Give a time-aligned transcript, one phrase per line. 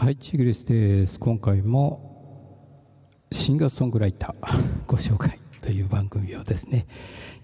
[0.00, 1.18] はい、チグリスです。
[1.18, 6.86] 今回もシンガーソングライター ご紹介という番組をですね、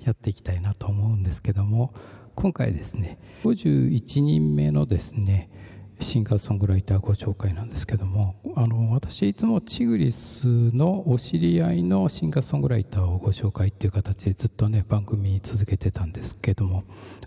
[0.04, 1.92] やっていきたいなと思うんですけども、
[2.36, 5.50] 今回ですね、51人目のですね、
[5.98, 16.84] シンガーソングライターご紹介なんですけども、あの、私いつもチグリスのお知り合いのシンガーソングライターをご紹介っていう形でずっとね、番組続けてたんですけども、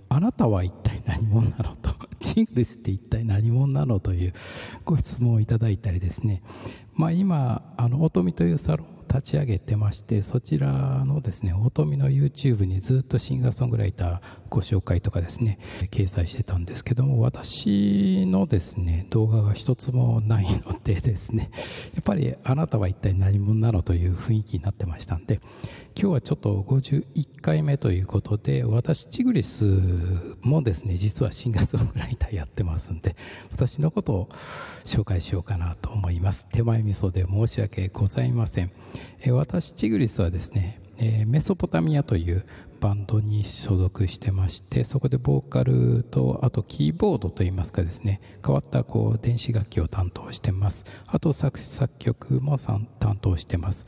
[0.07, 4.33] あなたは一体何者なのと、チグルスって一体何者なのという
[4.85, 6.41] ご質問をいただいたりですね、
[6.95, 21.49] まあ今、あの、音見というサロン立ち上げてまして、そちらのですね、音見の YouTube にずっとシンガーソングライターご紹介とかですね、掲載してたんですけども、私のですね、動画が一つもないのでですね、
[21.95, 25.41] やっぱりあなたは一体何者なのという雰囲気になってましたんで、
[25.99, 29.65] 今日はちょっと51回目ということで、私、チグリス
[30.41, 33.15] もですね、実はシンガーソングライターやってますんで、
[33.51, 34.29] 私のことを
[34.85, 36.45] 紹介しようかなと思います。
[36.51, 38.71] 手前味噌で申し訳ございません。
[39.31, 40.79] 私、チグリスはですね、
[41.27, 42.45] メソポタミアという
[42.79, 50.85] バンドに所属してましてそこでボーカルとあとキーボードといいますかですね変わったこう電子楽器を担当してます。
[51.07, 52.87] あと作詞作曲も担
[53.21, 53.85] 当してます。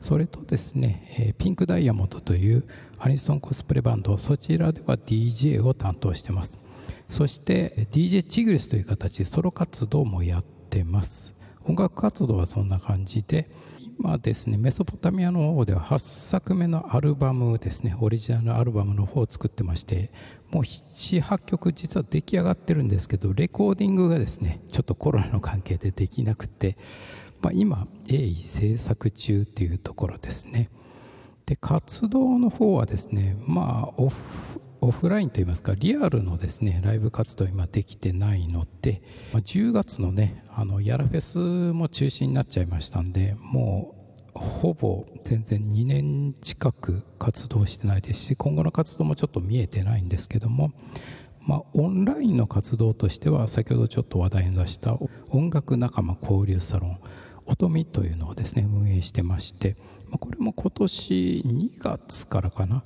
[0.00, 2.64] それとですね、ピンクダイヤモンドという
[2.98, 6.58] アニソンコスプレバンドそちらでは DJ を担当してます。
[7.08, 11.34] そして DJ チグリスという形でソロ活動もやってます。
[11.64, 13.48] 音楽活動はそんな感じで
[14.04, 20.10] 今ですね、メソポタミアの方では8作目のアルバムですね、オリジナルアルバムの方を作ってまして、
[20.50, 26.76] もう7、8曲実は出来上がってるんですけど、レコーディングがですね、ちょっとコロナの関係でできなくて、
[27.42, 30.68] まあ、今、鋭意制作中っていうところですね。
[31.46, 34.16] で、活動の方はですね、まあ、オフ、
[34.84, 39.00] オフラインといいますか、リアルのですね、ライブ活動今できてないので、
[39.32, 43.94] まあ、10月のね、あの、ヤラフェスも中止になっちゃいましたんで、も
[44.34, 50.72] う、ほぼ全然2年近く活動してないですし、今後の活動もちょっと見えてないんですけども、
[51.46, 54.98] まあ、オンラインの活動としては、先ほどちょっと話題に出した
[55.30, 56.98] 音楽仲間交流サロン、
[57.46, 59.76] 音見というのをですね、運営してまして、
[60.08, 62.82] まあ、これも今年2月からかな、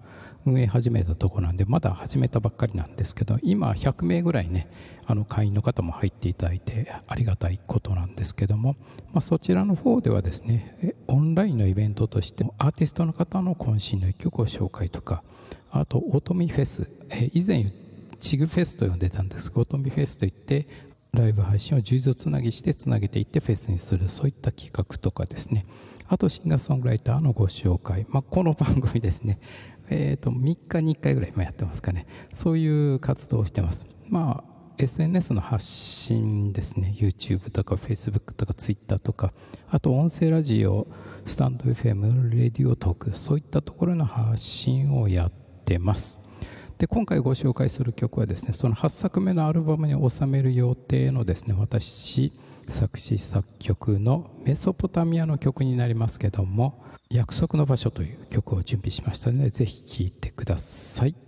[0.46, 4.68] 運営始めたところなんで、まだ始めたばっかりなんですけど、今100名ぐらいね、
[5.04, 8.76] あの会員の方も入っていただいてありがたいことなんですけども、
[9.12, 15.24] まあ、そちらの方ではですね、オンラインのイベントとして、アーティストの方の渾身の一曲を紹介とか、
[15.70, 16.88] あと、オートミフェス、
[17.32, 17.72] 以前、
[18.18, 19.50] チグフェスと呼んでたんです。
[19.50, 20.68] が、オートミフェスといって、
[21.12, 25.66] ライブ配信を充実つなぎしてつなげていってフェスにする、そういった企画とかですね、
[26.08, 29.38] あとシンガーソングライターのご紹介、まあ、この番組ですね、
[29.88, 32.06] えーと、3日に1回ぐらい今やってますかね。
[32.32, 33.86] そういう活動をしてます。
[34.08, 36.94] まあ SNS の発信ですね。
[36.96, 39.32] YouTube とか Facebook とか Twitter とか
[39.70, 40.86] あと音声ラジオ
[41.24, 45.32] スタンド FM レディオトークそういったところの発信をやっ
[45.64, 46.20] てます。
[46.78, 52.32] で今回ご紹介する曲はですねその8作目のアルバムに収める予定のですね私
[52.68, 61.25] 作詞作曲のメソポタミアの曲になりますけども約束の場所という曲を準備しましたので、ぜひ聴いてください。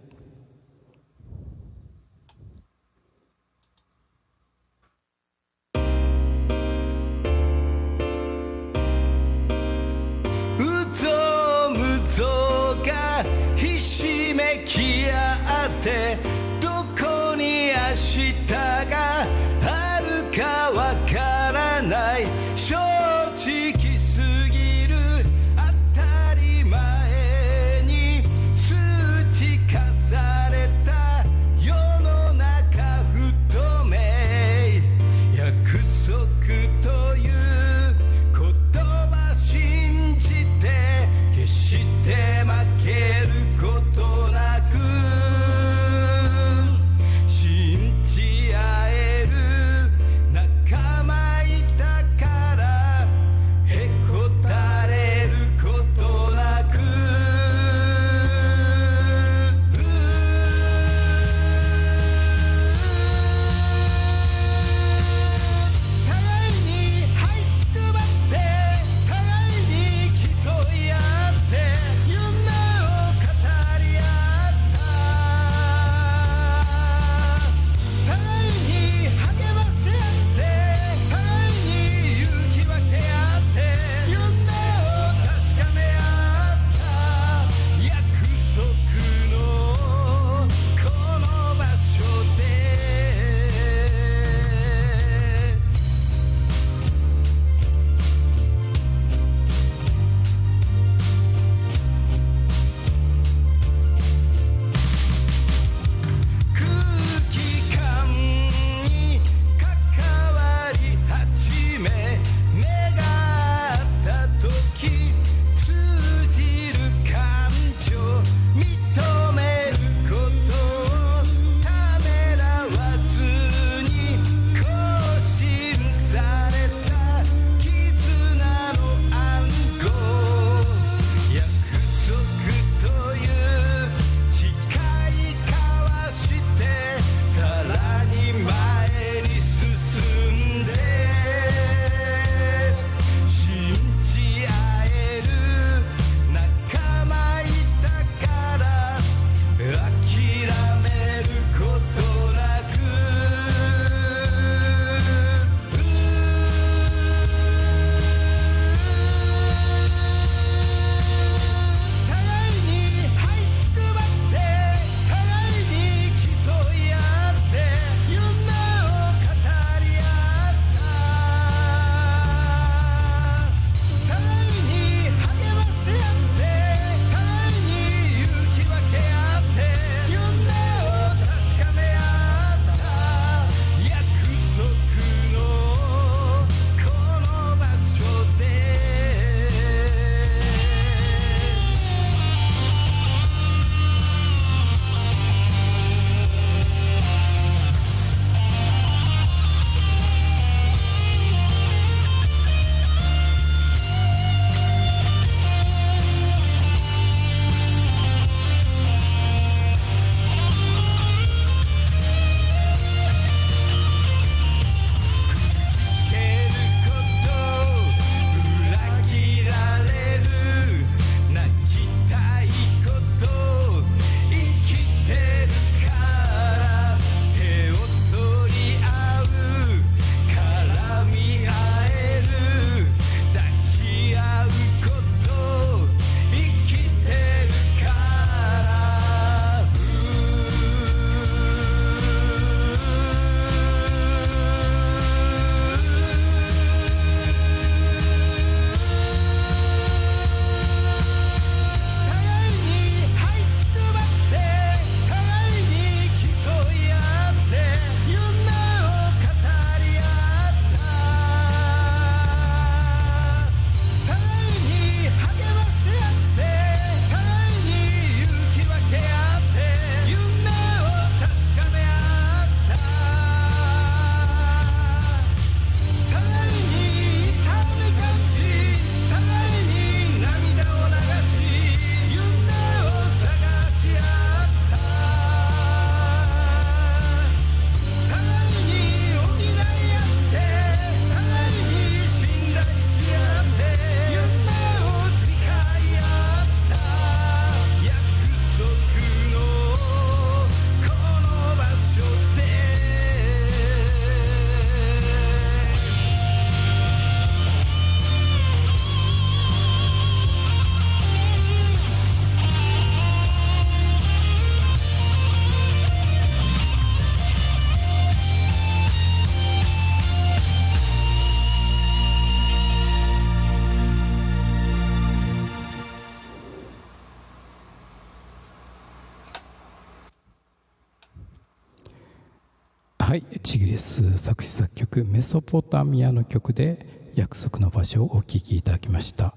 [333.09, 339.35] はいチギリス作詞作曲メソポタミアの曲で約束の場所をお聴きいただきました、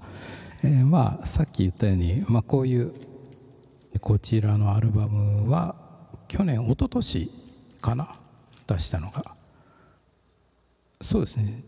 [0.62, 2.92] えー、まあさっき言ったように、まあ、こういう
[4.02, 5.74] こちらのアルバムは
[6.28, 7.30] 去年一昨年
[7.80, 8.14] かな
[8.66, 9.34] 出したのが。
[11.00, 11.64] そうですね。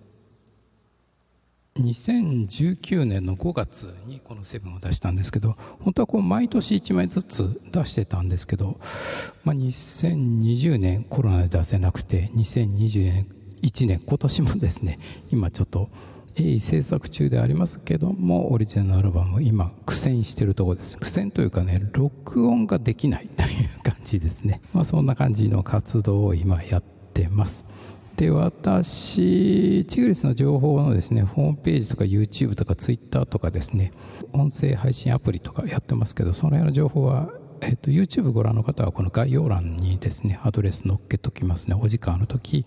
[1.81, 8.79] 2019年の5月にこの「セブンを出したんですけど本当はこう毎年1枚ずつ出してたんですけど、
[9.43, 15.01] まあ、2020年コロナで出せなくて2021年今年もですね
[15.33, 15.91] 今ちょっと
[16.37, 20.99] 鋭意制作中でありますけどもオリジナルアルバム今苦戦してるところです。
[20.99, 27.65] 苦戦というかね録音ができないという感じですね、まあ、そんな感じの活動を今やってます。
[28.17, 33.93] で私チグリスの情報のですねホームページとか YouTube とか Twitter とかですね
[34.33, 37.31] 音声配信アプリとかやってますけどその辺の情報は
[37.61, 41.77] えっと、YouTube ご覧の方はこの概要欄にですねアドレス載っけときますね。
[41.81, 42.67] お時間の時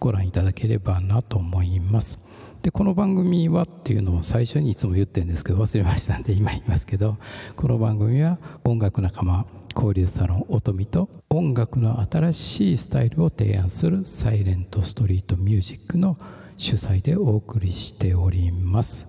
[0.00, 2.18] ご覧いただければなと思います。
[2.62, 7.18] でこの番組はっていうのを最初にいつも言ってるんですけど忘れましたんで今言いますけど
[7.56, 16.16] この番組は音楽仲間交流サロン音美と音楽の新しいスタイルを提案するサイレントストリートミュージックの
[16.56, 19.06] 主催でお送りしております。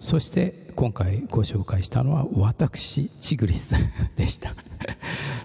[0.00, 3.74] そして今回ご紹介したのは私チグリス
[4.16, 4.54] でした。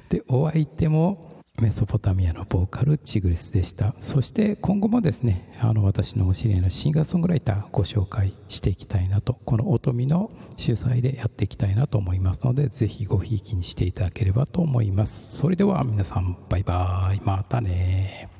[0.09, 3.95] でお相手もメソポタミアのボーカルチグリスでした。
[3.99, 15.37] そして今後もですねあの私のお知り合いのシンガーソングライターご紹介していきたいなとこの音見の主催でやっていきたいなと思いますのでぜひごひいきにしていただければと思います。
[15.37, 17.21] それでは皆さんバイバーイ。
[17.23, 18.36] またね